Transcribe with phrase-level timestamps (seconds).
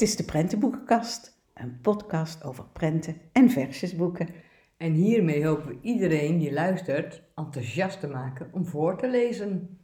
[0.00, 4.28] Dit is de Prentenboekenkast, een podcast over prenten en versjesboeken.
[4.76, 9.78] En hiermee hopen we iedereen die luistert enthousiast te maken om voor te lezen.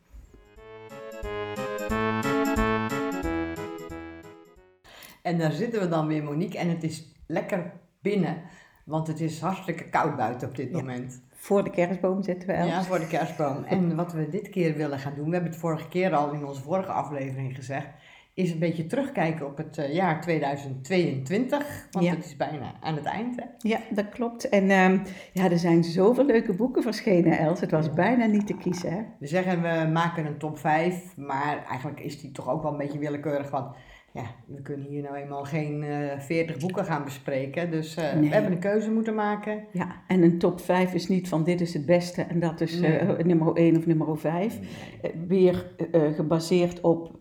[5.22, 8.42] En daar zitten we dan weer, Monique, en het is lekker binnen,
[8.84, 10.76] want het is hartstikke koud buiten op dit Ja.
[10.76, 11.22] moment.
[11.32, 12.70] Voor de kerstboom zitten we, Els.
[12.70, 13.64] Ja, voor de kerstboom.
[13.64, 16.44] En wat we dit keer willen gaan doen, we hebben het vorige keer al in
[16.46, 17.88] onze vorige aflevering gezegd,
[18.36, 22.14] is een beetje terugkijken op het eh, jaar 2022, want Ja.
[22.14, 23.36] het is bijna aan het eind.
[23.36, 23.44] Hè?
[23.58, 24.48] Ja, dat klopt.
[24.48, 24.98] En ehm,
[25.32, 27.60] ja, er zijn zoveel leuke boeken verschenen, Els.
[27.60, 27.92] Het was Ja.
[27.92, 29.00] bijna niet te kiezen, hè?
[29.18, 32.78] We zeggen we maken een top 5, maar eigenlijk is die toch ook wel een
[32.78, 33.50] beetje willekeurig.
[33.50, 33.74] Want
[34.12, 37.70] ja, we kunnen hier nou eenmaal geen eh 40 boeken gaan bespreken.
[37.70, 38.28] Dus eh, Nee.
[38.28, 39.64] we hebben een keuze moeten maken.
[39.72, 42.80] Ja, en een top 5 is niet van dit is het beste en dat is
[42.80, 43.00] Nee.
[43.24, 44.58] nummer 1 of nummer 5.
[45.02, 45.74] Eh, weer
[46.14, 47.14] gebaseerd op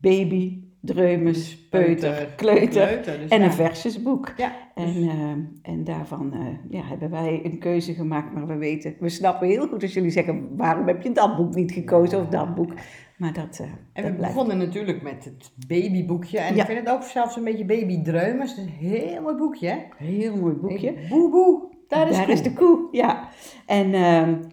[0.00, 3.44] baby, dreumes, peuter, kleuter dus en ja.
[3.46, 4.32] een versjesboek.
[4.36, 8.94] Ja, En, eh, en daarvan eh, ja, hebben wij een keuze gemaakt, maar we weten,
[9.00, 12.26] we snappen heel goed als jullie zeggen, waarom heb je dat boek niet gekozen of
[12.26, 12.72] dat boek?
[13.16, 14.34] Maar dat, eh en dat we blijft.
[14.34, 16.38] begonnen natuurlijk met het babyboekje.
[16.38, 18.50] En ik vind het ook zelfs een beetje babydreumes.
[18.50, 19.76] Het is een heel mooi boekje, hè?
[20.06, 20.94] Heel mooi boekje.
[21.08, 22.34] Boe, boe, daar is, Daar Koe.
[22.34, 23.28] is de koe, ja.
[23.66, 23.88] En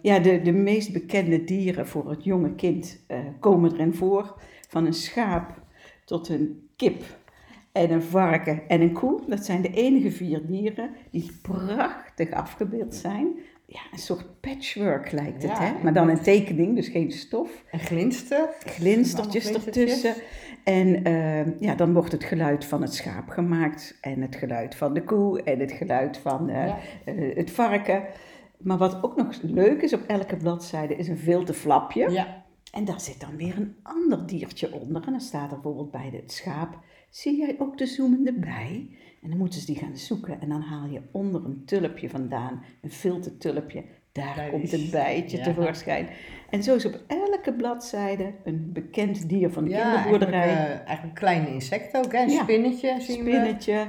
[0.02, 3.04] ja, de, de meest bekende dieren voor het jonge kind
[3.40, 4.40] komen erin voor.
[4.68, 5.62] Van een schaap
[6.04, 7.02] tot een kip
[7.72, 9.20] en een varken en een koe.
[9.26, 13.28] Dat zijn de enige vier dieren die prachtig afgebeeld zijn.
[13.66, 15.82] Ja, een soort patchwork lijkt het, Ja, hè?
[15.82, 17.64] Maar dan een tekening, dus geen stof.
[17.70, 18.48] En glinster.
[18.58, 20.14] Glinstertjes ertussen.
[20.64, 23.98] En ehm, ja, dan wordt het geluid van het schaap gemaakt.
[24.00, 25.42] En het geluid van de koe.
[25.42, 26.78] En het geluid van eh, Ja.
[27.04, 28.02] eh, het varken.
[28.58, 32.10] Maar wat ook nog leuk is op elke bladzijde is een viltenflapje.
[32.10, 32.44] Ja,
[32.78, 35.02] En daar zit dan weer een ander diertje onder.
[35.06, 36.78] En dan staat er bijvoorbeeld bij het schaap,
[37.10, 38.88] zie jij ook de zoemende bij?
[39.22, 40.40] En dan moeten ze die gaan zoeken.
[40.40, 43.84] En dan haal je onder een tulpje vandaan, een filtertulpje.
[44.12, 45.42] Daar Daar komt het bijtje ja.
[45.42, 46.08] tevoorschijn.
[46.50, 50.40] En zo is op elke bladzijde een bekend dier van de ja kinderboerderij.
[50.42, 52.22] Eigenlijk, eh, eigenlijk kleine insecten ook, hè?
[52.22, 52.42] Een Ja.
[52.42, 53.30] spinnetje zien we.
[53.30, 53.86] spinnetje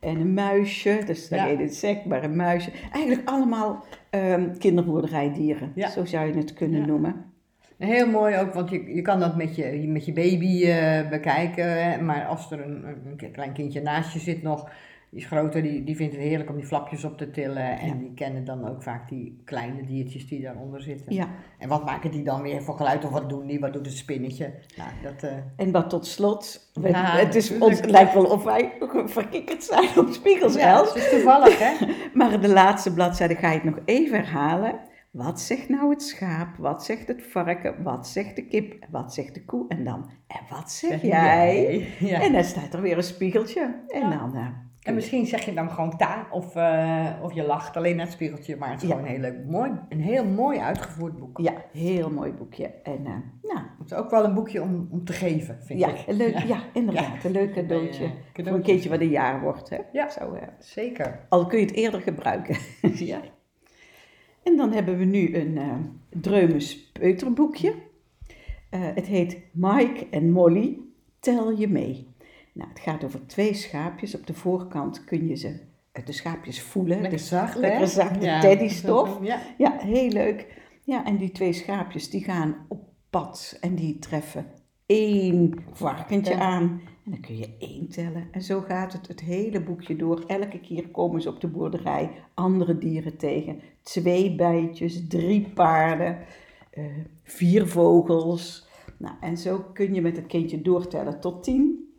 [0.00, 1.02] en een muisje.
[1.06, 1.44] Dus dan Ja.
[1.44, 2.70] geen insect, maar een muisje.
[2.92, 5.72] Eigenlijk allemaal ehm, kinderboerderijdieren.
[5.74, 5.88] Ja.
[5.88, 7.36] Zo zou je het kunnen noemen.
[7.78, 12.04] Heel mooi ook, want je, je kan dat met je, met je baby eh, bekijken.
[12.04, 12.84] Maar als er een,
[13.20, 14.68] een klein kindje naast je zit nog,
[15.10, 17.78] die is groter, die, die vindt het heerlijk om die flapjes op te tillen.
[17.78, 17.94] En Ja.
[17.94, 21.14] die kennen dan ook vaak die kleine diertjes die daaronder zitten.
[21.14, 21.28] Ja.
[21.58, 23.60] En wat maken die dan weer voor geluid of wat doen die?
[23.60, 24.54] Wat doet het spinnetje?
[24.76, 28.24] Nou, dat, eh, En wat tot slot, we- Ja, het, is, ons, het lijkt wel
[28.24, 28.72] of wij
[29.04, 31.86] verkikkerd zijn op spiegels, ja, het is toevallig, hè?
[32.18, 34.74] Maar de laatste bladzijde ga ik nog even herhalen.
[35.10, 36.56] Wat zegt nou het schaap?
[36.56, 37.82] Wat zegt het varken?
[37.82, 38.86] Wat zegt de kip?
[38.90, 39.64] Wat zegt de koe?
[39.68, 41.86] En dan, en wat zeg, Zeg jij?
[41.98, 42.20] Ja.
[42.22, 43.74] En dan staat er weer een spiegeltje.
[43.88, 44.16] En Ja.
[44.16, 44.34] dan...
[44.36, 44.46] eh,
[44.82, 48.14] En misschien zeg je dan gewoon ta of, eh, of je lacht alleen naar het
[48.14, 48.94] spiegeltje, maar het is Ja.
[48.94, 51.38] gewoon een heel, leuk, mooi, een heel mooi uitgevoerd boek.
[51.38, 52.66] Ja, heel mooi boekje.
[52.82, 55.88] En eh, nou, Het is ook wel een boekje om, om te geven, vind ja,
[55.88, 56.04] ik.
[56.06, 56.58] een leuk, ja.
[56.72, 57.24] inderdaad.
[57.24, 58.10] Een leuk cadeautje.
[58.34, 59.70] Voor een kindje wat een jaar wordt.
[59.70, 59.78] Hè?
[59.92, 60.08] Ja.
[60.10, 61.26] Zo, Zeker.
[61.28, 62.56] al kun je het eerder gebruiken.
[62.94, 63.20] ja.
[64.48, 65.74] En dan hebben we nu een eh
[66.08, 67.74] Dreumes peuterboekje.
[68.70, 70.78] Eh, het heet Mike en Molly,
[71.20, 72.06] tel je mee.
[72.52, 74.14] Nou, het gaat over twee schaapjes.
[74.14, 75.60] Op de voorkant kun je ze,
[75.92, 77.00] eh, de schaapjes voelen.
[77.00, 78.40] Lekker Dus zacht, lekker zachte Ja.
[78.40, 79.18] teddystof.
[79.22, 79.40] Ja.
[79.58, 80.46] Ja, heel leuk.
[80.82, 84.46] Ja, en die twee schaapjes die gaan op pad en die treffen
[84.88, 86.40] één varkentje Ja.
[86.40, 86.80] aan.
[87.04, 88.28] En dan kun je één tellen.
[88.30, 90.24] En zo gaat het het hele boekje door.
[90.26, 93.60] Elke keer komen ze op de boerderij andere dieren tegen.
[93.82, 96.18] Twee bijtjes, drie paarden,
[96.70, 96.84] eh,
[97.22, 98.68] vier vogels.
[98.98, 101.92] Nou, en zo kun je met het kindje doortellen tot tien.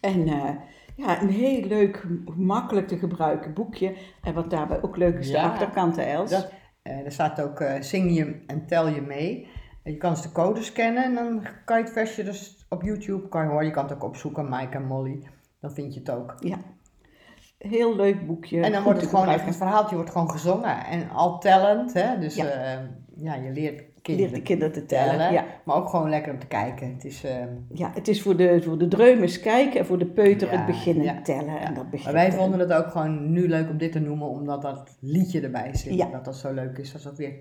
[0.00, 0.50] En eh,
[0.96, 3.94] ja, een heel leuk, makkelijk te gebruiken boekje.
[4.22, 6.30] En wat daarbij ook leuk is, de Ja, achterkant, hè, Els.
[6.30, 6.52] Dat,
[6.82, 9.46] eh, er staat ook zing je en tel je mee.
[9.84, 13.28] Je kan dus de code scannen en dan kan je het versje dus op YouTube
[13.28, 13.64] kan je horen.
[13.66, 15.28] Je kan het ook opzoeken, Mike en Molly.
[15.60, 16.34] Dan vind je het ook.
[16.38, 16.58] Ja.
[17.58, 18.60] Heel leuk boekje.
[18.60, 19.46] en dan wordt het gewoon echt, gebruiken.
[19.46, 20.84] het verhaaltje wordt gewoon gezongen.
[20.84, 22.18] En al tellend, hè.
[22.18, 22.44] Dus Ja.
[22.44, 25.10] ja, ja je leert Leert kinderen de kinderen te tellen.
[25.16, 25.32] tellen.
[25.32, 25.44] Ja.
[25.64, 26.92] Maar ook gewoon lekker om te kijken.
[26.92, 27.34] Het is, eh,
[27.68, 30.66] ja, het is voor de, voor de dreumes kijken en voor de peuter Ja, het
[30.66, 31.60] beginnen ja, tellen.
[31.60, 34.28] En dat Maar begint wij vonden het ook gewoon nu leuk om dit te noemen,
[34.28, 35.94] omdat dat liedje erbij zit.
[35.94, 36.06] Ja.
[36.06, 36.92] Dat dat zo leuk is.
[36.92, 37.34] Dat is ook weer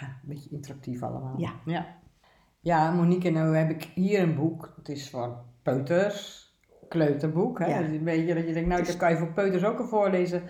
[0.00, 1.34] ja, een beetje interactief allemaal.
[1.36, 1.50] Ja.
[1.64, 1.86] ja.
[2.60, 4.72] Ja, Monique, nou heb ik hier een boek.
[4.76, 6.50] Het is voor peuters,
[6.88, 7.58] kleuterboek.
[7.58, 7.66] Hè?
[7.66, 7.78] Ja.
[7.78, 9.88] Dat is een beetje dat je denkt, nou, dat kan je voor peuters ook een
[9.88, 10.42] voorlezen.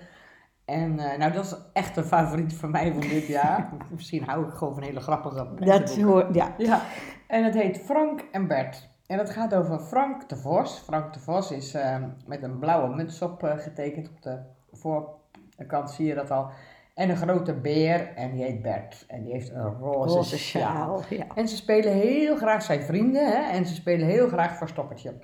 [0.65, 3.73] En eh, nou, dat is echt een favoriet van mij van dit jaar.
[3.95, 6.55] Misschien hou ik gewoon van hele grappige Dat hoor, ja.
[6.59, 6.83] Ja,
[7.27, 8.89] en het heet Frank en Bert.
[9.07, 10.79] En het gaat over Frank de Vos.
[10.79, 11.97] Frank de Vos is eh,
[12.27, 14.09] met een blauwe muts op eh, getekend.
[14.09, 14.39] Op de
[14.73, 16.51] voorkant zie je dat al.
[16.97, 19.05] En een grote beer en die heet Bert.
[19.09, 21.03] En die heeft een roze, Roze sjaal.
[21.03, 21.19] sjaal.
[21.19, 21.27] Ja.
[21.35, 23.27] En ze spelen heel graag zijn vrienden.
[23.27, 23.51] Hè?
[23.51, 25.15] En ze spelen heel graag verstoppertje.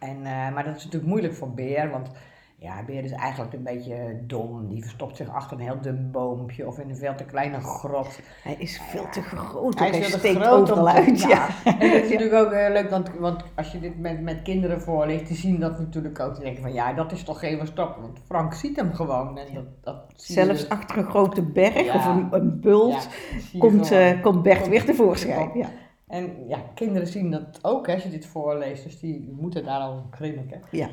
[0.00, 1.90] En, eh, maar dat is natuurlijk moeilijk voor Beer.
[1.90, 2.10] Want
[2.60, 4.68] ja, Beer is eigenlijk een beetje dom.
[4.68, 6.66] Die verstopt zich achter een heel dun boompje.
[6.66, 8.20] Of in een veel te kleine grot.
[8.42, 9.78] Hij is veel te groot.
[9.78, 11.20] Hij Hij, is veel te steekt overal uit.
[11.20, 11.28] ja.
[11.28, 11.48] Ja.
[11.78, 14.80] En dat is natuurlijk ook heel leuk, want, want als je dit met, met kinderen
[14.80, 16.34] voorleest, die zien dat natuurlijk ook.
[16.34, 18.02] Die denken van ja, dat is toch geen verstoppen.
[18.02, 19.38] Want Frank ziet hem gewoon.
[19.38, 20.68] En dat, dat Zelfs dus.
[20.68, 21.94] achter een grote berg Ja.
[21.94, 23.08] of een, een bult
[23.52, 25.50] Ja, komt, eh, komt Bert Komt- weer tevoorschijn.
[25.54, 25.68] Ja.
[26.06, 28.84] En ja, kinderen zien dat ook hè, als je dit voorleest.
[28.84, 30.60] Dus die moeten daar al grinniken.
[30.70, 30.88] Ja.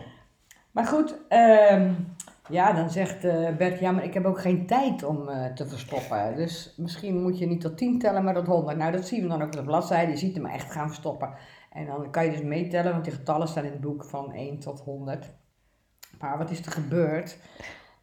[0.76, 1.94] Maar goed, ehm,
[2.50, 5.68] ja, dan zegt eh, Bert, ja, maar ik heb ook geen tijd om eh, te
[5.68, 6.36] verstoppen.
[6.36, 8.78] Dus misschien moet je niet tot 10 tellen, maar tot 100.
[8.78, 10.12] Nou, dat zien we dan ook op de bladzijde.
[10.12, 11.34] Je ziet hem echt gaan verstoppen.
[11.72, 14.60] En dan kan je dus meetellen, want die getallen staan in het boek van 1
[14.60, 15.32] tot 100.
[16.20, 17.38] Maar wat is er gebeurd?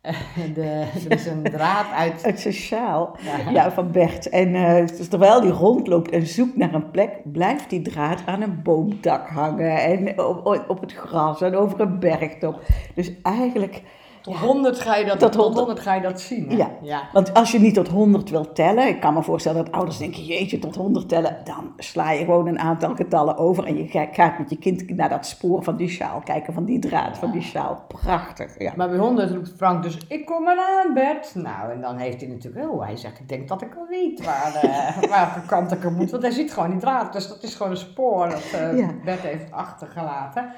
[0.54, 2.22] De, er is een draad uit...
[2.22, 3.50] Het sociaal Ja.
[3.50, 4.28] ja, van Bert.
[4.28, 4.52] En
[4.86, 9.28] dus terwijl hij rondloopt en zoekt naar een plek, blijft die draad aan een boomdak
[9.28, 9.82] hangen.
[9.82, 12.60] En op, op het gras en over een bergtop.
[12.94, 13.82] Dus eigenlijk,
[14.22, 15.58] Tot 100 ga je dat, Tot tot 100.
[15.66, 16.48] 100 ga je dat zien.
[16.50, 16.56] Hè?
[16.56, 16.70] Ja.
[16.82, 17.02] ja.
[17.12, 20.22] want als je niet tot 100 wilt tellen, ik kan me voorstellen dat ouders denken,
[20.24, 24.08] jeetje, tot 100 tellen, dan sla je gewoon een aantal getallen over en je ga-
[24.12, 27.30] gaat met je kind naar dat spoor van die sjaal kijken, van die draad, van
[27.30, 27.84] die sjaal.
[27.88, 28.72] Prachtig, ja.
[28.76, 31.34] Maar bij 100 roept Frank dus, ik kom eraan Bert.
[31.34, 34.24] Nou, en dan heeft hij natuurlijk, oh, hij zegt, ik denk dat ik al weet
[34.24, 36.10] waar, eh, welke kant ik er moet.
[36.10, 38.88] Want hij ziet gewoon die draad, dus dat is gewoon een spoor dat eh, Ja.
[39.04, 40.52] Bert heeft achtergelaten.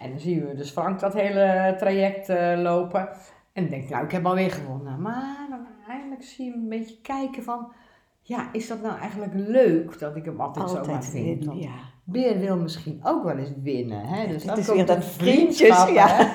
[0.00, 3.08] En dan zien we dus Frank dat hele traject eh, lopen.
[3.52, 5.00] En dan denkt, nou, ik heb alweer gewonnen.
[5.00, 7.72] Maar dan eindelijk zie je een beetje kijken van,
[8.20, 11.44] ja, is dat nou eigenlijk leuk dat ik hem altijd, zo maar vind?
[11.44, 11.94] Want ja.
[12.08, 14.06] Beer wil misschien ook wel eens winnen.
[14.06, 14.26] Hè?
[14.26, 16.32] Dus Het dan is weer dat vriendjes, ja.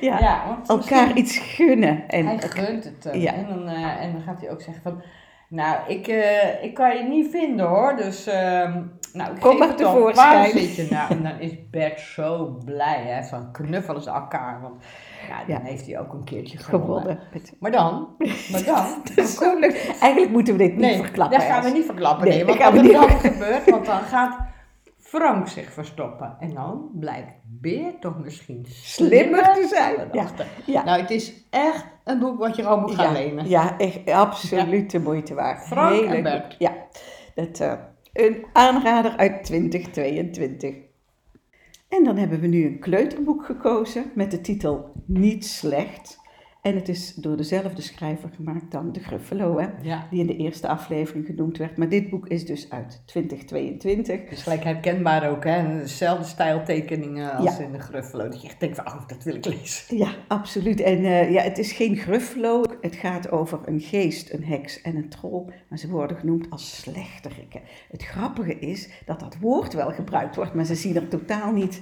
[0.00, 0.58] ja.
[0.66, 2.08] Elkaar iets gunnen.
[2.08, 3.06] En hij gunt het.
[3.06, 5.02] En, dan, eh, en dan gaat hij ook zeggen van...
[5.48, 8.26] Nou, ik, eh, ik kan je niet vinden hoor, dus...
[8.26, 8.82] ehm,
[9.12, 10.32] nou, ik Kom maar tevoorschijn.
[10.38, 11.10] Waar zit je nou?
[11.10, 13.22] En dan is Bert zo blij, hè.
[13.24, 14.60] Van knuffelen ze elkaar.
[14.62, 14.82] Want
[15.28, 15.60] ja, dan Ja.
[15.70, 17.18] heeft hij ook een keertje gewonnen.
[17.58, 18.08] Maar dan,
[18.52, 18.86] maar dan...
[19.14, 19.38] Dat is.
[20.00, 21.38] Eigenlijk moeten we dit niet nee, verklappen.
[21.38, 22.28] dat gaan we niet verklappen.
[22.28, 24.38] Nee, Nee, dat want er niet dan gebeurt, want dan gaat
[25.14, 26.36] Frank zich verstoppen.
[26.38, 30.08] En dan blijkt Beer toch misschien Slimmer te zijn.
[30.12, 30.26] Ja.
[30.66, 30.84] Ja.
[30.84, 33.48] Nou, het is echt een boek wat je gewoon moet gaan ja, lenen.
[33.48, 35.66] Ja, echt absoluut de moeite waard.
[35.66, 36.56] Frank en Bert.
[36.58, 36.72] Ja,
[37.34, 37.72] dat, eh,
[38.12, 40.74] een aanrader uit 2022.
[41.88, 46.22] En dan hebben we nu een kleuterboek gekozen met de titel Niet Slecht.
[46.64, 50.06] En het is door dezelfde schrijver gemaakt dan De Gruffalo, hè, Ja.
[50.10, 51.76] die in de eerste aflevering genoemd werd.
[51.76, 54.20] Maar dit boek is dus uit 2022.
[54.20, 55.78] Het is gelijk herkenbaar ook, hè?
[55.78, 57.64] Dezelfde stijltekeningen als Ja.
[57.64, 58.28] in de Gruffalo.
[58.28, 59.96] Dat je echt denkt van, oh, dat wil ik lezen.
[59.96, 60.80] Ja, absoluut.
[60.80, 62.62] En eh, ja, het is geen Gruffalo.
[62.80, 65.44] Het gaat over een geest, een heks en een troll.
[65.68, 67.60] Maar ze worden genoemd als slechterikken.
[67.90, 71.80] Het grappige is dat dat woord wel gebruikt wordt, maar ze zien er totaal niet...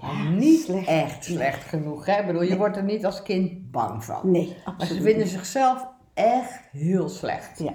[0.00, 0.86] Ja, niet slecht.
[0.86, 2.20] echt slecht genoeg, hè?
[2.20, 2.58] Ik bedoel, je Nee.
[2.58, 4.30] wordt er niet als kind bang van.
[4.30, 7.58] Nee, Maar absoluut ze vinden zichzelf echt heel slecht.
[7.58, 7.72] Ja.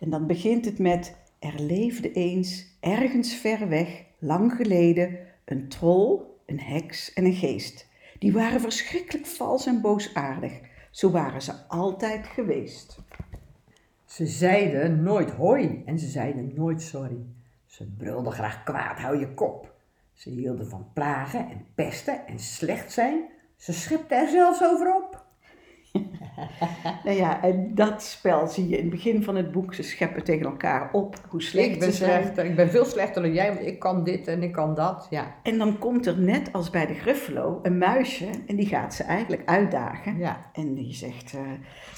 [0.00, 1.16] En dan begint het met...
[1.38, 7.86] Er leefde eens, ergens ver weg, lang geleden, een troll, een heks en een geest.
[8.18, 10.52] Die waren verschrikkelijk vals en boosaardig.
[10.90, 12.98] Zo waren ze altijd geweest.
[14.04, 17.24] Ze zeiden nooit hoi en ze zeiden nooit sorry.
[17.66, 19.67] Ze brulden graag kwaad, hou je kop.
[20.18, 23.20] Ze hielden van plagen en pesten en slecht zijn.
[23.56, 25.26] Ze schipten er zelfs over op.
[27.04, 29.74] Nou ja, en dat spel zie je in het begin van het boek.
[29.74, 32.22] Ze scheppen tegen elkaar op hoe slecht ik ben ze zijn.
[32.22, 35.06] slechter, ik ben veel slechter dan jij, want ik kan dit en ik kan dat.
[35.10, 38.94] Ja, En dan komt er net als bij de Gruffalo een muisje en die gaat
[38.94, 40.18] ze eigenlijk uitdagen.
[40.18, 40.50] ja.
[40.52, 41.40] En die zegt, eh,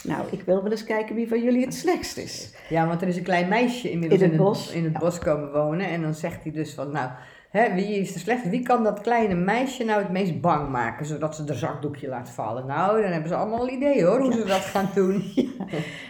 [0.05, 2.55] nou, ik wil wel eens kijken wie van jullie het slechtst is.
[2.69, 4.73] Ja, want er is een klein meisje inmiddels In in het het, bos.
[4.73, 5.87] in het bos komen wonen.
[5.89, 7.11] En dan zegt hij dus van, nou,
[7.51, 8.51] hè, wie is de slechtste?
[8.51, 12.31] Wie kan dat kleine meisje nou het meest bang maken, zodat ze de zakdoekje laat
[12.31, 12.67] vallen?
[12.67, 15.23] Nou, dan hebben ze allemaal een idee hoor, hoe ze dat gaan doen.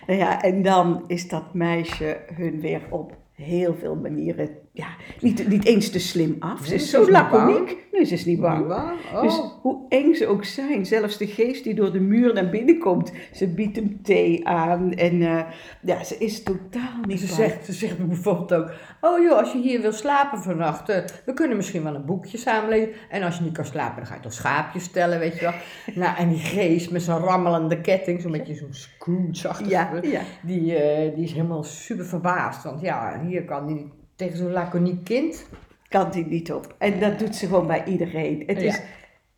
[0.06, 4.48] Nou ja, en dan is dat meisje hun weer op heel veel manieren,
[4.80, 4.88] ja,
[5.20, 6.66] niet, niet eens te slim af.
[6.66, 7.76] Ze is zo is niet laconiek.
[7.92, 8.70] Nee, ze is niet bang.
[8.70, 9.22] Oh.
[9.22, 12.78] Dus hoe eng ze ook zijn, zelfs de geest die door de muur naar binnen
[12.78, 15.40] komt, ze biedt hem thee aan en eh,
[15.82, 17.36] ja, ze is totaal niet Ze bang.
[17.38, 18.70] zegt, ze zegt bijvoorbeeld ook,
[19.00, 22.38] oh joh, als je hier wil slapen vannacht, eh, we kunnen misschien wel een boekje
[22.38, 22.92] samen lezen.
[23.08, 25.54] En als je niet kan slapen, dan ga je toch schaapjes stellen, weet je wel.
[26.04, 30.20] nou, en die geest met zo'n rammelende ketting, zo'n beetje zo'n Scrooge-achtig, Ja, ja.
[30.42, 32.64] die, eh, die is helemaal super verbaasd.
[32.64, 35.46] Want ja, hier kan die tegen zo'n laconiek kind,
[35.88, 36.74] kan die niet op.
[36.78, 38.42] En dat doet ze gewoon bij iedereen.
[38.46, 38.80] Het is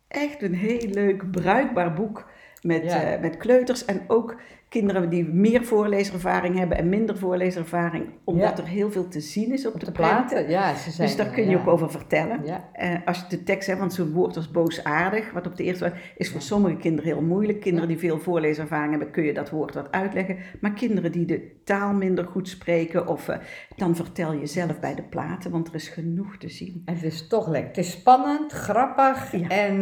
[0.07, 2.29] echt een heel leuk, bruikbaar boek
[2.63, 3.01] met, Ja.
[3.03, 4.35] eh, met kleuters en ook
[4.69, 8.63] kinderen die meer voorleeservaring hebben en minder voorleeservaring, omdat Ja.
[8.63, 10.49] er heel veel te zien is op, Op de, de platen.
[10.49, 11.07] ja, ze zijn...
[11.07, 11.57] Dus daar kun je ja.
[11.59, 12.43] ook over vertellen.
[12.73, 15.83] Eh, als je de tekst hebt, want zo'n woord als boosaardig, wat op de eerste
[15.89, 17.59] plaats is voor sommige kinderen heel moeilijk.
[17.59, 20.37] Kinderen die veel voorleeservaring hebben, kun je dat woord wat uitleggen.
[20.61, 23.37] Maar kinderen die de taal minder goed spreken, of eh,
[23.75, 26.81] dan vertel je zelf bij de platen, want er is genoeg te zien.
[26.85, 27.67] En het is toch lekker.
[27.69, 29.77] Het is spannend, grappig en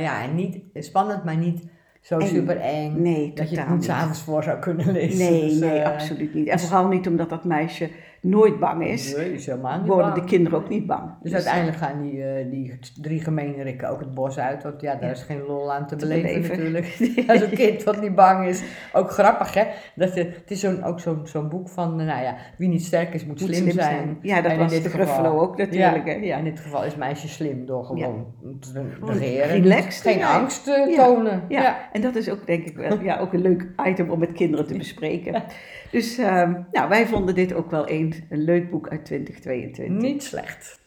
[0.00, 1.62] ja, en niet spannend, maar niet
[2.08, 3.02] zo super eng.
[3.02, 3.84] Nee, dat je het niet.
[3.84, 5.18] s'avonds voor zou kunnen lezen.
[5.32, 6.48] Nee, Dus, nee, eh, absoluut niet.
[6.48, 10.20] En vooral niet omdat dat meisje nooit bang is, Nee, is helemaal niet worden bang.
[10.22, 11.10] de kinderen ook niet bang.
[11.22, 15.10] Dus uiteindelijk gaan die, eh, die drie gemeenrikken ook het bos uit, want ja, daar
[15.10, 16.56] is geen lol aan te, Te beleven, beleven.
[16.56, 16.96] natuurlijk.
[17.30, 18.62] Als een kind wat niet bang is.
[18.92, 22.22] Ook grappig hè, dat je, het is zo'n, ook zo'n zo'n boek van, eh, nou
[22.22, 24.18] ja, wie niet sterk is moet, Moet slim, zijn.
[24.22, 26.06] Ja, dat En in was dit de Gruffalo ook natuurlijk.
[26.06, 26.18] Ja, hè?
[26.18, 26.36] Ja.
[26.36, 28.26] In dit geval is meisje slim door gewoon
[28.60, 29.62] te regeren.
[29.62, 30.40] relaxed te Geen zijn.
[30.40, 31.04] angst te Ja.
[31.04, 31.42] tonen.
[31.48, 31.60] Ja.
[31.62, 31.78] Ja.
[31.92, 34.66] en dat is ook denk ik wel ja, ook een leuk item om met kinderen
[34.66, 35.42] te bespreken.
[35.90, 40.10] Dus ehm, nou, wij vonden dit ook wel eens een leuk boek uit 2022.
[40.10, 40.80] Niet slecht.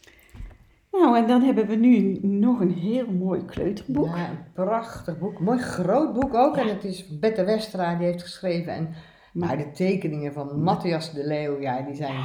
[0.91, 4.15] Nou, en dan hebben we nu nog een heel mooi kleuterboek.
[4.15, 5.39] Ja, een prachtig boek.
[5.39, 6.57] Mooi groot boek ook.
[6.57, 8.73] En het is Bette Westra die heeft geschreven.
[8.73, 8.93] En
[9.33, 12.19] maar de tekeningen van Matthias de Leeuw, ja, die zijn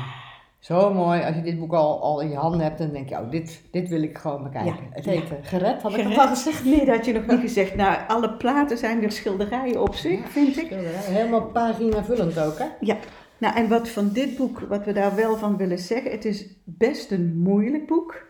[0.66, 1.22] zo mooi.
[1.22, 3.62] Als je dit boek al, al in je handen hebt, dan denk je, oh, dit,
[3.70, 4.74] dit wil ik gewoon bekijken.
[4.74, 4.90] Ja.
[4.90, 6.64] Het heet Gered, had ik al gezegd?
[6.64, 7.74] Nee, dat had je nog niet gezegd.
[7.74, 10.68] Nou, alle platen zijn weer schilderijen op zich, vind ik.
[10.70, 12.66] Helemaal paginavullend ook, hè?
[12.80, 12.96] Ja,
[13.38, 16.46] nou en wat van dit boek, wat we daar wel van willen zeggen, het is
[16.64, 18.25] best een moeilijk boek.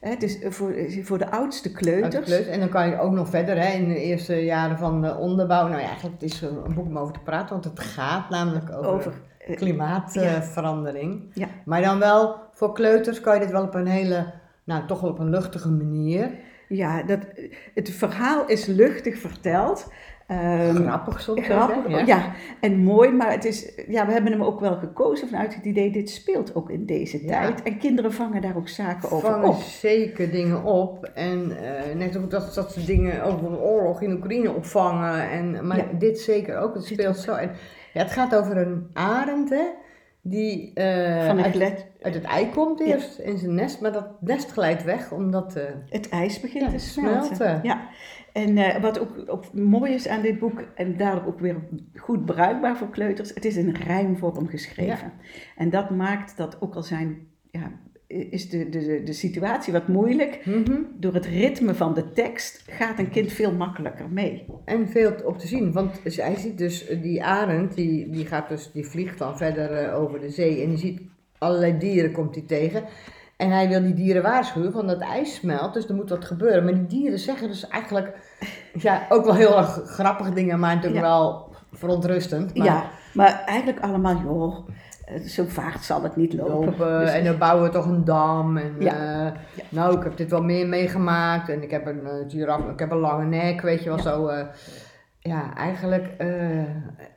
[0.00, 2.24] Hè, Het is voor, voor de oudste kleuters.
[2.26, 2.46] kleut.
[2.46, 5.68] En dan kan je ook nog verder hè, in de eerste jaren van de onderbouw.
[5.68, 8.70] Nou ja, eigenlijk het is een boek om over te praten, want het gaat namelijk
[8.72, 11.30] over, Over, eh, klimaatverandering.
[11.34, 11.46] Ja.
[11.64, 14.32] Maar dan wel, voor kleuters kan je dit wel op een hele,
[14.64, 16.30] nou toch wel op een luchtige manier.
[16.68, 17.18] Ja, dat,
[17.74, 19.92] het verhaal is luchtig verteld.
[20.26, 21.38] Ehm, Grappig soms.
[21.38, 21.54] ook, hè?
[21.54, 22.32] Grappig, ja.
[22.60, 25.90] en mooi, maar het is, ja, we hebben hem ook wel gekozen vanuit het idee,
[25.90, 27.28] dit speelt ook in deze Ja.
[27.40, 27.62] tijd.
[27.62, 29.54] En kinderen vangen daar ook zaken over vangen op.
[29.60, 31.04] zeker dingen op.
[31.14, 35.30] En eh, net ook dat, dat ze dingen over de oorlog in Oekraïne opvangen.
[35.30, 35.84] En, maar Ja.
[35.98, 36.74] dit zeker ook.
[36.74, 37.34] Het speelt zo.
[37.34, 37.50] En,
[37.92, 39.64] ja, het gaat over een arend, hè.
[40.28, 43.80] Die eh, Van uit, het ei komt eerst in zijn nest.
[43.80, 45.56] Maar dat nest glijdt weg, omdat...
[45.56, 47.36] eh, het ijs begint Ja, te smelten.
[47.36, 47.60] smelten.
[47.62, 47.88] Ja.
[48.32, 51.56] En eh, wat ook, ook mooi is aan dit boek, en daardoor ook weer
[51.94, 55.12] goed bruikbaar voor kleuters, het is in rijmvorm geschreven.
[55.56, 57.72] En dat maakt dat ook al zijn, ja,
[58.08, 60.80] is de, de, de, situatie wat moeilijk, mhm.
[60.96, 64.46] door het ritme van de tekst gaat een kind veel makkelijker mee.
[64.64, 68.48] En veel op te zien, want hij ziet dus eh, die arend, die, die, gaat
[68.48, 71.00] dus, die vliegt dan verder eh, over de zee en die ziet
[71.38, 72.84] allerlei dieren komt hij tegen.
[73.36, 76.64] En hij wil die dieren waarschuwen van dat ijs smelt, dus er moet wat gebeuren.
[76.64, 78.18] Maar die dieren zeggen dus eigenlijk
[78.72, 81.08] ja, ook wel heel erg grappige dingen, maar natuurlijk Ja.
[81.08, 82.56] wel verontrustend.
[82.56, 84.68] Maar Ja, maar eigenlijk allemaal, joh,
[85.26, 86.54] zo vaart zal het niet lopen.
[86.64, 88.56] lopen Dus- en dan bouwen we toch een dam.
[88.56, 89.26] En, Ja.
[89.26, 89.32] eh,
[89.68, 92.90] Nou, ik heb dit wel meer meegemaakt en ik heb een uh, giraffe, ik heb
[92.90, 94.02] een lange nek, weet je wel Ja.
[94.02, 94.26] zo.
[94.26, 94.46] eh,
[95.18, 96.60] ja, eigenlijk eh,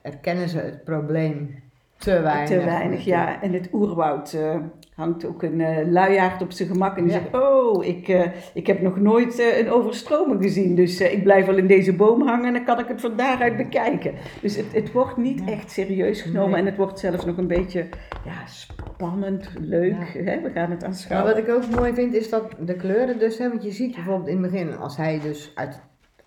[0.02, 1.56] erkennen ze het probleem
[2.02, 2.50] te weinig.
[2.60, 3.42] Te weinig, ja.
[3.42, 4.56] En het oerwoud eh,
[4.96, 7.20] hangt ook een eh luiaard op zijn gemak en die Ja.
[7.20, 11.58] zegt, oh, ik, eh, ik heb nog nooit een overstroming gezien, dus ik blijf wel
[11.58, 14.14] in deze boom hangen en dan kan ik het van daaruit bekijken.
[14.42, 15.52] Dus het, het wordt niet Ja.
[15.52, 16.60] echt serieus genomen Nee.
[16.60, 17.88] en het wordt zelfs nog een beetje
[18.26, 19.96] ja, spannend, leuk.
[20.14, 20.42] Hè?
[20.42, 21.34] We gaan het Maar aanschouwen.
[21.34, 24.28] wat ik ook mooi vind is dat de kleuren dus, hè, want je ziet bijvoorbeeld
[24.28, 25.82] in het begin, als hij dus uit,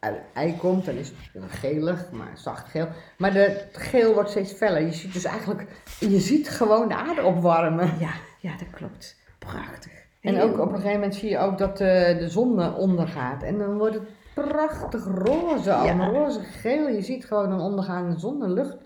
[0.04, 2.88] uit het ei komt, dan is het gelig, maar zacht geel.
[3.18, 4.82] Maar de, het geel wordt steeds feller.
[4.82, 5.66] Je ziet dus eigenlijk,
[6.00, 7.90] je ziet gewoon de aarde opwarmen.
[7.98, 9.16] Ja, ja, dat klopt.
[9.38, 9.92] Prachtig.
[10.20, 13.42] En ook op een gegeven moment zie je ook dat eh, de zon ondergaat.
[13.42, 16.88] En dan wordt het prachtig roze, allemaal roze geel.
[16.88, 18.76] Je ziet gewoon een ondergaande zon, een lucht.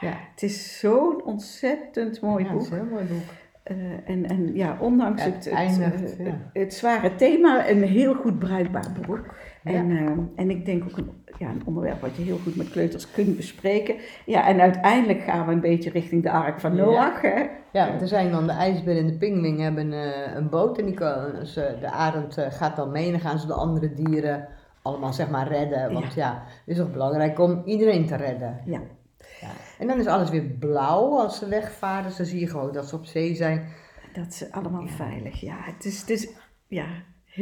[0.00, 2.60] Ja, Het is zo'n ontzettend mooi ja, boek.
[2.60, 3.22] het is een heel mooi boek.
[3.62, 6.16] Eh, en, en ja, ondanks het, het het, eindigt,
[6.52, 9.34] het zware thema, een heel goed bruikbaar boek.
[9.70, 9.78] Ja.
[9.78, 12.70] En, eh, en ik denk ook een, ja, een onderwerp wat je heel goed met
[12.70, 13.94] kleuters kunt bespreken.
[14.26, 16.84] Ja, en uiteindelijk gaan we een beetje richting de Ark van Ja.
[16.84, 17.20] Noach.
[17.20, 17.46] Hè?
[17.72, 20.84] Ja, want er zijn dan de ijsbeer en de pingwing hebben eh, een boot en
[20.84, 23.52] die kan, dus, eh, de arend eh, gaat dan mee en dan gaan ze de
[23.52, 24.48] andere dieren
[24.82, 25.92] allemaal zeg maar redden.
[25.92, 28.60] Want ja, het is toch belangrijk om iedereen te redden.
[28.64, 28.80] Ja.
[29.40, 29.48] Ja.
[29.78, 32.88] En dan is alles weer blauw als ze wegvaren, dus dan zie je gewoon dat
[32.88, 33.68] ze op zee zijn.
[34.12, 35.40] Dat is allemaal veilig.
[35.40, 36.28] Ja, het is, het is
[36.66, 36.86] ja,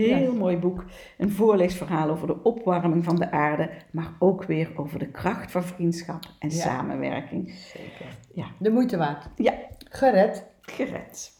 [0.04, 0.84] heel mooi boek.
[1.18, 5.62] Een voorleesverhaal over de opwarming van de aarde, maar ook weer over de kracht van
[5.64, 6.54] vriendschap en Ja.
[6.56, 7.50] samenwerking.
[7.50, 8.06] Zeker.
[8.34, 8.46] Ja.
[8.58, 9.28] De moeite waard.
[9.36, 9.54] Ja,
[9.90, 10.44] Gered.
[10.60, 11.35] gered.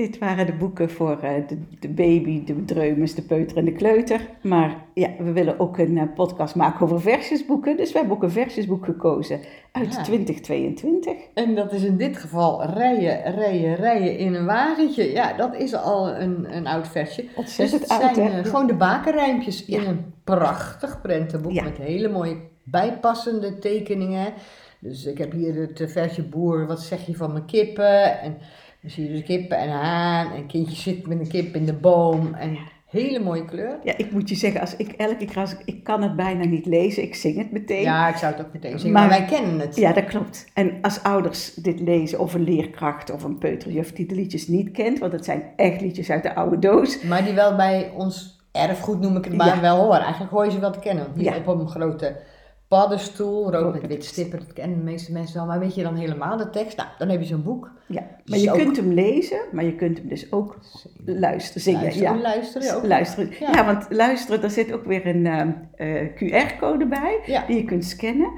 [0.00, 3.72] Dit waren de boeken voor eh, de, de baby, de dreumes, de peuter en de
[3.72, 4.20] kleuter.
[4.42, 7.76] Maar ja, we willen ook een eh, podcast maken over versjesboeken.
[7.76, 9.40] Dus wij hebben ook een versjesboek gekozen
[9.72, 10.02] uit Ja.
[10.02, 11.12] 2022.
[11.34, 15.12] En dat is in dit geval rijden, rijden, rijden in een wagentje.
[15.12, 17.22] Ja, dat is al een, een oud versje.
[17.22, 18.38] Dus Ontzettend het oud, zijn hè?
[18.40, 21.62] eh, gewoon de bakenrijmpjes in een prachtig prentenboek Ja.
[21.62, 24.32] met hele mooie bijpassende tekeningen.
[24.78, 28.20] Dus ik heb hier het versje boer, wat zeg je van mijn kippen?
[28.20, 28.36] En
[28.82, 31.64] dan zie je dus kippen en haan en een kindje zit met een kip in
[31.66, 32.34] de boom.
[32.34, 33.78] En hele mooie kleur.
[33.84, 36.44] Ja, ik moet je zeggen, als ik elke keer als ik, ik kan het bijna
[36.44, 37.82] niet lezen, ik zing het meteen.
[37.82, 39.76] Ja, ik zou het ook meteen zeggen, Maar- maar, wij kennen het.
[39.76, 40.46] Ja, dat klopt.
[40.54, 44.70] En als ouders dit lezen, of een leerkracht of een peuterjuf die de liedjes niet
[44.70, 47.02] kent, want het zijn echt liedjes uit de oude doos.
[47.02, 49.60] Maar die wel bij ons erfgoed, noem ik het maar, Ja.
[49.60, 50.00] wel horen.
[50.00, 51.06] Eigenlijk hoor je ze wel te kennen.
[51.14, 51.36] Hier Ja.
[51.46, 52.16] op een grote
[52.70, 55.46] paddenstoel, rood met wit stippen, dat kennen de meeste mensen wel.
[55.46, 56.76] Maar weet je dan helemaal de tekst?
[56.76, 57.70] Nou, dan heb je zo'n boek.
[57.86, 60.58] Ja, maar Dus je ook- kunt hem lezen, maar je kunt hem dus ook
[61.04, 61.82] luisteren, zingen.
[61.82, 62.20] Luisteren, ja.
[62.22, 62.84] luisteren ook.
[62.86, 63.30] Luisteren.
[63.40, 63.50] Ja.
[63.52, 63.64] Ja.
[63.64, 67.46] want luisteren, daar zit ook weer een ehm, eh, QR-code bij, Ja.
[67.46, 68.30] die je kunt scannen.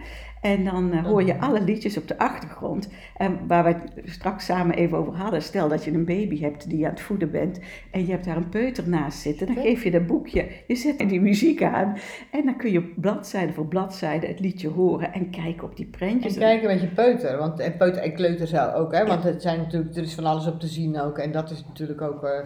[0.43, 2.89] En dan eh, hoor je alle liedjes op de achtergrond.
[3.17, 6.69] En waar we het straks samen even over hadden, stel dat je een baby hebt
[6.69, 9.57] die je aan het voeden bent en je hebt daar een peuter naast zitten, dan
[9.57, 11.97] geef je dat boekje, je zet die muziek aan
[12.31, 16.35] en dan kun je bladzijde voor bladzijde het liedje horen en kijken op die prentjes.
[16.35, 19.43] En kijk een beetje peuter, want en peuter en kleuter zou ook, hè, want het
[19.43, 21.19] zijn natuurlijk, er is van alles op te zien ook.
[21.19, 22.39] En dat is natuurlijk ook, eh,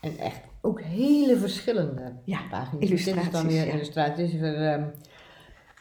[0.00, 2.88] en echt ook hele verschillende Ja, pagina's.
[2.88, 3.72] Dit is dan illustraties, weer ja.
[3.72, 4.32] illustraties.
[4.32, 4.82] Weer ehm,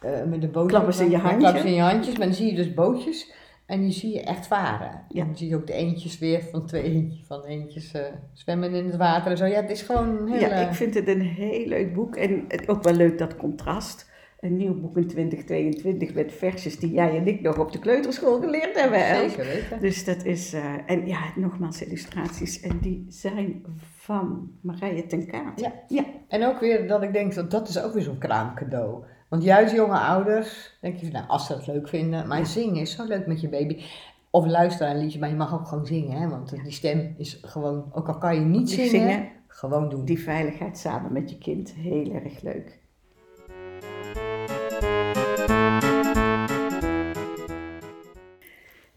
[0.02, 0.72] eh, met de bootjes.
[0.72, 1.40] Klappen ze in je Ja, handje.
[1.40, 3.32] Klappen ze in je handjes, maar dan zie je dus bootjes.
[3.70, 5.04] En die zie je echt varen.
[5.10, 5.22] Ja.
[5.22, 8.02] En dan zie je ook de eentjes weer van twee van eentjes eh,
[8.34, 9.46] zwemmen in het water en zo.
[9.46, 10.48] Ja, het is gewoon een hele...
[10.48, 14.10] Ja, ik vind het een heel leuk boek en ook wel leuk dat contrast.
[14.40, 18.40] Een nieuw boek in 2022 met versjes die jij en ik nog op de kleuterschool
[18.40, 19.30] geleerd hebben.
[19.30, 19.80] Zeker weten.
[19.80, 22.62] Dus dat is, eh, en ja, nogmaals illustraties.
[22.62, 23.66] En die zijn
[23.98, 25.60] van Marije ten Kaat.
[25.60, 25.74] Ja.
[25.88, 26.04] ja.
[26.28, 29.04] En ook weer dat ik denk, dat, dat is ook weer zo'n kraamcadeau.
[29.30, 32.82] Want juist jonge ouders, denk je van, nou, als ze het leuk vinden, maar zingen
[32.82, 33.84] is zo leuk met je baby.
[34.30, 36.28] Of luister naar een liedje, maar je mag ook gewoon zingen, hè?
[36.30, 39.30] want die stem is gewoon, ook al kan je niet Niet zingen, zingen.
[39.48, 40.06] gewoon doen.
[40.06, 42.80] Die veiligheid samen met je kind, heel erg leuk.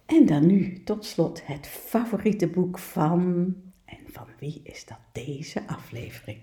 [0.07, 3.55] En dan nu tot slot het favoriete boek van.
[3.85, 6.39] En van wie is dat deze aflevering?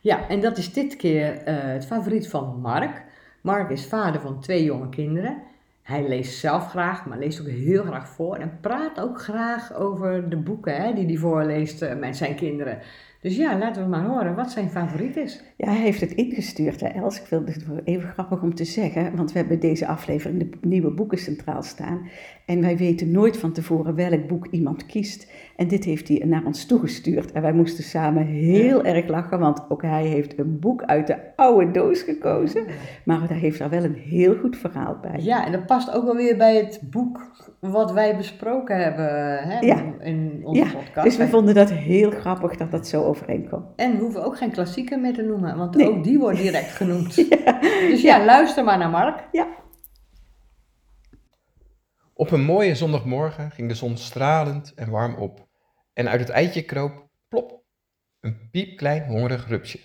[0.00, 3.04] Ja, en dat is dit keer eh, het favoriet van Mark.
[3.40, 5.42] Mark is vader van twee jonge kinderen.
[5.82, 8.36] Hij leest zelf graag, maar leest ook heel graag voor.
[8.36, 12.78] En praat ook graag over de boeken hè, die hij voorleest eh, met zijn kinderen.
[13.20, 15.42] Dus ja, laten we maar horen wat zijn favoriet is.
[15.56, 17.20] Ja, hij heeft het ingestuurd, hè, Els.
[17.20, 20.90] Ik vind het even grappig om te zeggen, want we hebben deze aflevering de nieuwe
[20.90, 22.08] boeken centraal staan.
[22.48, 25.30] En wij weten nooit van tevoren welk boek iemand kiest.
[25.56, 27.32] En dit heeft hij naar ons toegestuurd.
[27.32, 31.16] En wij moesten samen heel erg lachen, want ook hij heeft een boek uit de
[31.36, 32.64] oude doos gekozen.
[33.04, 35.20] Maar daar heeft er wel een heel goed verhaal bij.
[35.20, 37.30] Ja, en dat past ook wel weer bij het boek
[37.60, 39.82] wat wij besproken hebben hè, Ja.
[40.00, 41.04] in onze Ja, podcast.
[41.04, 43.64] dus we vonden dat heel grappig dat dat zo overeenkwam.
[43.76, 45.88] En we hoeven ook geen klassieker meer te noemen, want Nee.
[45.88, 47.14] ook die wordt direct genoemd.
[47.90, 49.24] Dus ja, luister maar naar Mark.
[49.32, 49.46] Ja,
[52.18, 55.48] Op een mooie zondagmorgen ging de zon stralend en warm op.
[55.92, 57.64] En uit het eitje kroop, plop,
[58.20, 59.78] een piepklein hongerig rupsje.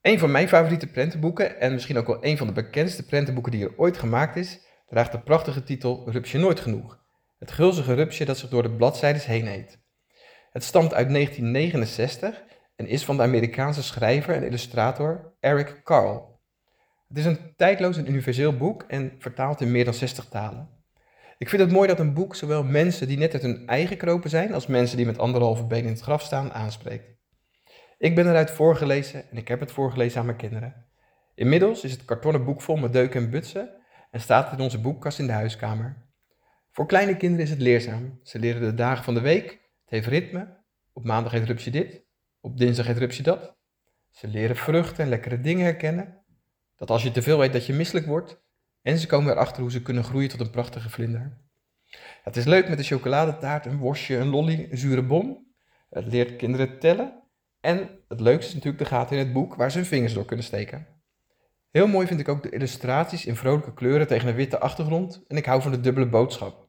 [0.00, 3.64] Een van mijn favoriete prentenboeken, en misschien ook wel een van de bekendste prentenboeken die
[3.64, 7.00] er ooit gemaakt is, draagt de prachtige titel Rupsje Nooit Genoeg.
[7.38, 9.80] Het gulzige rupsje dat zich door de bladzijdes heen eet.
[10.50, 12.42] Het stamt uit 1969
[12.76, 16.22] en is van de Amerikaanse schrijver en illustrator Eric Carle.
[17.08, 20.80] Het is een tijdloos en universeel boek en vertaald in meer dan 60 talen.
[21.42, 24.30] Ik vind het mooi dat een boek zowel mensen die net uit hun eigen kropen
[24.30, 27.16] zijn, als mensen die met anderhalve benen in het graf staan, aanspreekt.
[27.98, 30.86] Ik ben eruit voorgelezen en ik heb het voorgelezen aan mijn kinderen.
[31.34, 33.70] Inmiddels is het kartonnen boek vol met deuken en butsen
[34.10, 36.06] en staat het in onze boekkast in de huiskamer.
[36.70, 38.20] Voor kleine kinderen is het leerzaam.
[38.22, 40.64] Ze leren de dagen van de week, het heeft ritme.
[40.92, 42.04] Op maandag heet rupsje dit,
[42.40, 43.56] op dinsdag heet rupsje dat.
[44.10, 46.24] Ze leren vruchten en lekkere dingen herkennen.
[46.76, 48.42] Dat als je te veel eet dat je misselijk wordt.
[48.82, 51.40] En ze komen erachter hoe ze kunnen groeien tot een prachtige vlinder.
[52.22, 55.52] Het is leuk met een chocoladetaart, een worstje, een lolly, een zure bom.
[55.90, 57.22] Het leert kinderen tellen.
[57.60, 60.24] En het leukste is natuurlijk de gaten in het boek waar ze hun vingers door
[60.24, 60.86] kunnen steken.
[61.70, 65.24] Heel mooi vind ik ook de illustraties in vrolijke kleuren tegen een witte achtergrond.
[65.26, 66.68] En ik hou van de dubbele boodschap.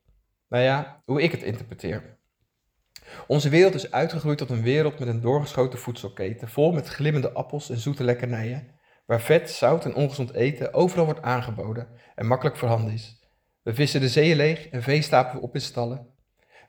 [0.49, 2.19] Nou ja, hoe ik het interpreteer.
[3.27, 7.69] Onze wereld is uitgegroeid tot een wereld met een doorgeschoten voedselketen, vol met glimmende appels
[7.69, 12.93] en zoete lekkernijen, waar vet, zout en ongezond eten overal wordt aangeboden en makkelijk voorhanden
[12.93, 13.21] is.
[13.61, 16.07] We vissen de zeeën leeg en vee stapelen we op in stallen.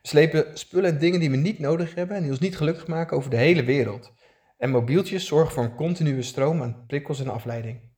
[0.03, 2.87] We slepen spullen en dingen die we niet nodig hebben en die ons niet gelukkig
[2.87, 4.13] maken over de hele wereld.
[4.59, 7.93] En mobieltjes zorgen voor een continue stroom aan prikkels en afleiding.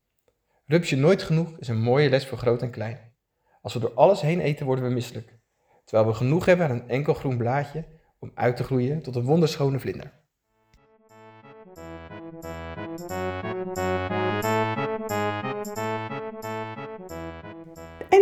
[0.66, 3.14] Rupsje nooit genoeg is een mooie les voor groot en klein.
[3.60, 5.38] Als we door alles heen eten, worden we misselijk.
[5.84, 7.86] Terwijl we genoeg hebben aan een enkel groen blaadje
[8.18, 10.12] om uit te groeien tot een wonderschone vlinder.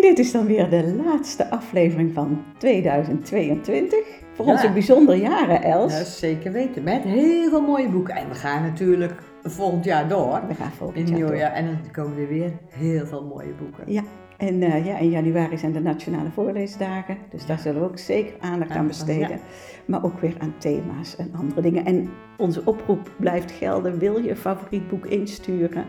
[0.04, 3.98] Dit is dan weer de laatste aflevering van 2022.
[4.34, 4.52] Voor Ja.
[4.52, 5.98] onze bijzondere jaren, Els.
[5.98, 6.82] Ja, zeker weten.
[6.82, 8.14] Met heel veel mooie boeken.
[8.14, 9.12] En we gaan natuurlijk
[9.42, 10.40] volgend jaar door.
[10.48, 11.36] We gaan volgend In door.
[11.36, 11.52] jaar.
[11.52, 13.92] En dan komen er weer heel veel mooie boeken.
[13.92, 14.02] Ja,
[14.36, 17.16] en eh, ja, in januari zijn de Nationale Voorleesdagen.
[17.30, 19.40] Dus daar zullen we ook zeker aandacht aan besteden.
[19.84, 21.84] Maar ook weer aan thema's en andere dingen.
[21.84, 23.98] En onze oproep blijft gelden.
[23.98, 25.84] Wil je een favoriet boek insturen?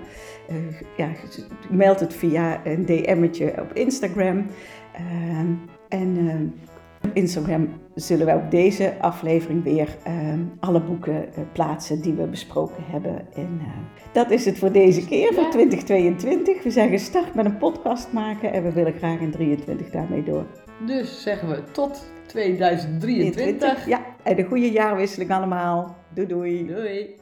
[0.48, 0.56] Eh,
[0.98, 1.10] ja,
[1.70, 4.46] meld het via een DM'tje op Instagram.
[4.94, 5.54] Ehm,
[5.90, 6.46] en ehm,
[7.02, 12.28] op Instagram zullen wij op deze aflevering weer ehm, alle boeken eh, plaatsen die we
[12.28, 13.28] besproken hebben.
[13.34, 13.68] En eh,
[14.12, 15.50] dat is het voor deze keer, voor Ja.
[15.50, 16.64] 2022.
[16.64, 20.46] We zijn gestart met een podcast maken en we willen graag in 2023 daarmee door.
[20.86, 23.88] Dus zeggen we tot 2023.
[23.88, 25.96] Ja, en een goede jaarwisseling allemaal.
[26.14, 26.68] Doei doei.
[26.68, 27.16] Doei.